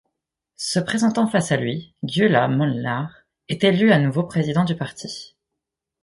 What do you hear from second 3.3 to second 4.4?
est élu nouveau